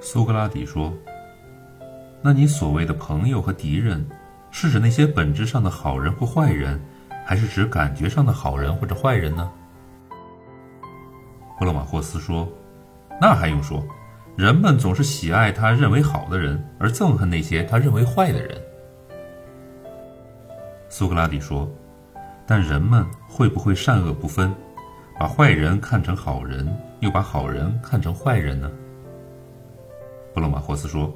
[0.00, 0.92] 苏格拉底说
[2.22, 4.06] ：“那你所谓的朋友和敌人，
[4.50, 6.80] 是指那些本质上的好人或坏人，
[7.26, 9.50] 还是指感觉上的好人或者坏人呢？”
[11.58, 12.48] 布洛马霍斯说
[13.20, 13.84] ：“那还用说，
[14.36, 18.56] 人们总是喜爱他认为好的人，而憎恨那些他认为坏的人。”
[20.88, 21.68] 苏格拉底说
[22.46, 24.54] ：“但人们会不会善恶不分，
[25.18, 28.70] 把坏人看成好人，又把好人看成坏人呢？”
[30.38, 31.12] 布洛马霍斯说：“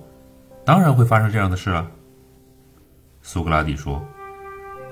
[0.66, 1.86] 当然会发生这样的事啊。”
[3.22, 4.04] 苏格拉底说：“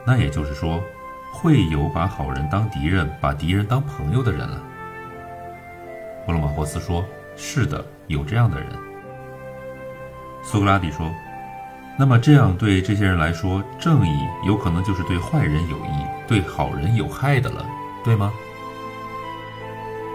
[0.07, 0.81] 那也就是说，
[1.33, 4.63] 会有把好人当敌人，把敌人当朋友的人了。”
[6.25, 8.69] 布洛马霍斯说：“是的，有这样的人。”
[10.45, 11.13] 苏格拉底说
[11.99, 17.67] ：“那么这样对这些人来说，正义有可能就是对坏人有益、对好人有害的了，
[18.05, 18.33] 对吗？”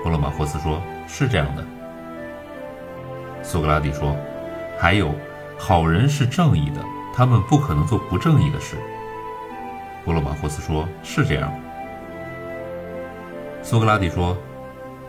[0.02, 1.68] 布洛马霍斯说：“是这样的。”
[3.48, 4.18] 苏格拉底说
[4.80, 5.14] ：“还有，
[5.56, 8.76] 好人是正义的，他们不可能做不正义的事。”
[10.04, 11.54] 布洛马霍斯说：“是这样。”
[13.62, 14.36] 苏格拉底说：“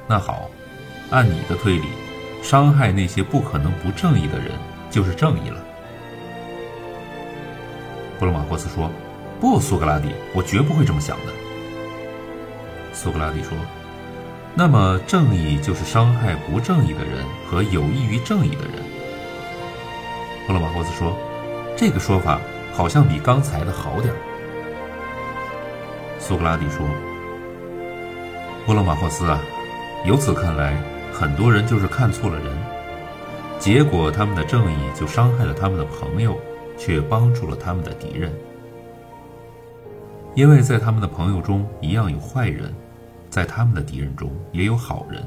[0.07, 0.51] 那好，
[1.11, 1.87] 按你的推理，
[2.43, 4.51] 伤害那些不可能不正义的人
[4.91, 5.65] 就是正义了。”
[8.21, 8.91] 布洛马霍斯说
[9.41, 11.33] ：“不，苏格拉底，我绝不会这么想的。”
[12.93, 13.57] 苏格拉底说。
[14.59, 18.73] 那么，正义就是伤害不正义的人和有益于正义的人。
[20.47, 21.15] 布洛马霍斯说
[21.77, 22.41] ：“这个说法
[22.73, 24.17] 好像比刚才的好点儿。”
[26.19, 26.87] 苏格拉底说
[28.65, 29.39] ：“布洛马霍斯啊，
[30.07, 30.83] 由此看来，
[31.13, 32.47] 很多人就是看错了人，
[33.59, 36.35] 结果他们的正义就伤害了他们的朋友，
[36.79, 38.33] 却帮助了他们的敌人，
[40.35, 42.75] 因为在他们的朋友中一样有坏人。”
[43.37, 45.23] 在他们的敌人中也有好人。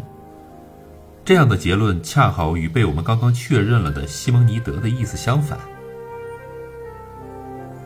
[1.24, 5.60] 这样的结论恰好与被我们刚刚确认了的西蒙尼德的意思相反。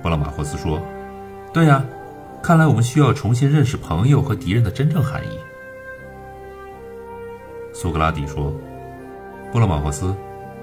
[0.01, 0.81] 布拉马霍斯说
[1.51, 1.83] ：“对呀，
[2.41, 5.37] 看来我们需要重新认识朋友和敌人的真正含义。”
[7.75, 8.53] 苏格拉底说
[9.51, 10.15] ：“布拉马霍斯，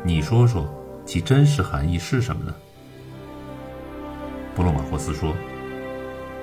[0.03, 0.67] 你说说，
[1.05, 2.55] 其真实含义是什么呢？”
[4.57, 5.35] 布洛马霍斯说：“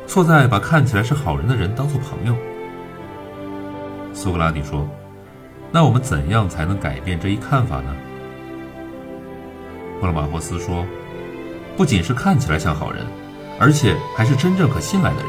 [0.06, 2.36] 错在把看起来是好人的人当做朋友。”
[4.28, 4.86] 苏格拉底说
[5.72, 7.96] ：“那我们怎样才能改变这一看法呢？”
[10.02, 10.86] 布勒马霍斯说
[11.78, 13.06] ：“不仅是看起来像好人，
[13.58, 15.28] 而且还是真正可信赖的人。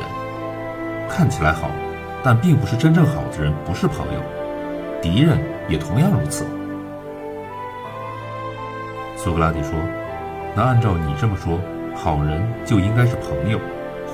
[1.08, 1.70] 看起来好，
[2.24, 4.20] 但并不是真正好的人，不是朋友。
[5.00, 5.38] 敌人
[5.68, 6.44] 也同样如此。”
[9.14, 9.78] 苏格拉底说
[10.56, 11.60] ：“那按照你这么说，
[11.94, 13.60] 好人就应该是朋友，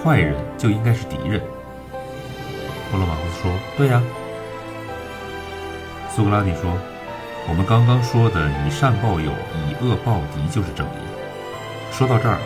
[0.04, 1.40] 坏人就应该是敌人。”
[2.92, 4.02] 布勒马霍斯说：“对呀。”
[6.14, 6.70] 苏格拉底说
[7.50, 9.32] ：“我们刚刚说的以善报友，
[9.66, 11.02] 以恶报敌，就是正义。
[11.90, 12.38] 说到这儿，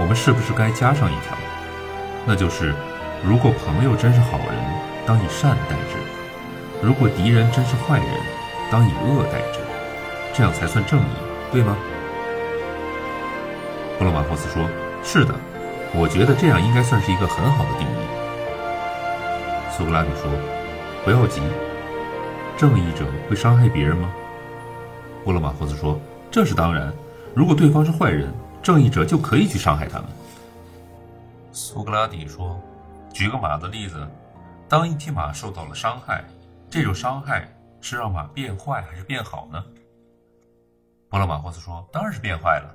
[0.00, 1.38] 我们是不是该加上一条？
[2.26, 2.74] 那就是，
[3.22, 4.58] 如果朋友真是好人，
[5.06, 6.02] 当以善待之；
[6.82, 8.08] 如果敌人真是坏人，
[8.72, 9.60] 当以恶待之。
[10.34, 11.14] 这样才算正义，
[11.52, 11.76] 对吗？”
[13.98, 14.68] 布洛马霍斯说
[15.04, 15.32] ：“是的，
[15.94, 18.02] 我觉得这样应该算是一个很好的定义。”
[19.70, 20.28] 苏格拉底说
[21.06, 21.40] ：“不要急。”
[22.62, 24.08] 正义者会伤害别人吗？
[25.24, 26.00] 布勒马霍斯说
[26.30, 26.94] ：“这是当然。
[27.34, 30.06] 如果对方是坏人，正义者就可以去伤害他们。”
[31.50, 32.56] 苏格拉底说
[33.12, 34.06] ：“举个马的例子，
[34.68, 36.22] 当一匹马受到了伤害，
[36.70, 39.60] 这种伤害是让马变坏还是变好呢？”
[41.10, 42.72] 布勒马霍斯说：“当然是变坏了。”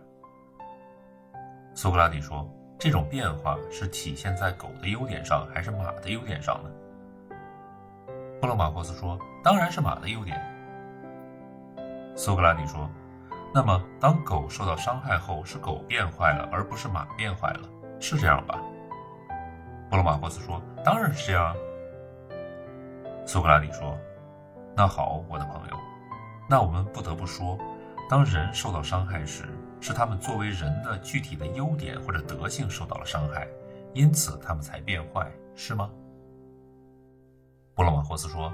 [1.74, 2.46] 苏格拉底说
[2.78, 6.70] ：“这种变化是体现在狗的优点上，还是马的优点上呢？”
[8.42, 10.38] 布勒马霍斯说：“当然是马的优点。”
[12.18, 12.90] 苏格拉底说
[13.56, 18.62] ：“那么，当狗受到伤害后，是狗变坏了，而不是马变坏了，是这样吧？”
[19.90, 21.56] 布罗马霍斯说：“当然是这样。”
[23.26, 23.98] 苏格拉底说
[24.76, 25.78] ：“那好，我的朋友，
[26.50, 27.58] 那我们不得不说，
[28.10, 29.46] 当人受到伤害时，
[29.80, 33.48] 是他们作为人的具体的优点或者德性受到了伤害，
[33.94, 35.90] 因此他们才变坏，是吗？”
[37.74, 38.52] 布洛马霍斯说：“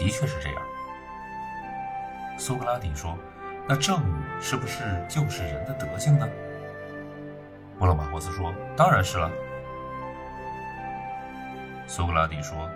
[0.00, 0.62] 的确是这样。”
[2.40, 3.18] 苏格拉底说
[3.68, 6.26] ：“那正义是不是就是人的德性呢？”
[7.78, 9.30] 布洛马霍斯说：“当然是了。”
[11.86, 12.66] 苏格拉底说：“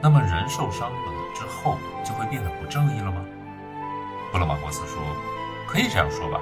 [0.00, 3.24] 那么人受伤了之后就会变得不正义了吗？”
[4.30, 5.02] 布洛马霍斯说
[5.66, 6.38] ：“可以这样说吧。”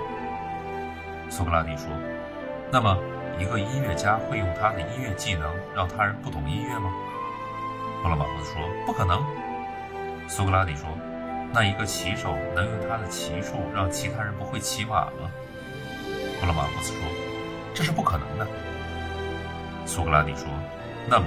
[1.30, 1.88] 苏格拉底说
[2.70, 2.94] ：“那么
[3.38, 6.92] 一个音乐家会用他的音乐技能让他人不懂音乐吗？”
[8.04, 9.24] 布勒马霍斯说：“不可能。”
[10.30, 10.86] 苏格拉底说
[11.52, 15.28] ：“那一个骑手能用他的骑术让其他人不会骑马吗？
[16.38, 17.02] 普罗马霍斯说
[17.74, 18.46] ：“这是不可能的。”
[19.84, 20.46] 苏格拉底说
[21.10, 21.26] ：“那么，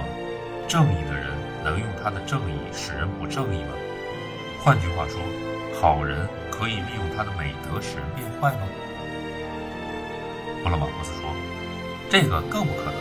[0.66, 1.26] 正义的人
[1.62, 3.74] 能用他的正义使人不正义吗？
[4.64, 5.20] 换句话说，
[5.78, 8.66] 好人可以利用他的美德使人变坏吗？”
[10.64, 11.30] 普罗马霍斯说
[12.08, 12.94] ：“这个更不可能。”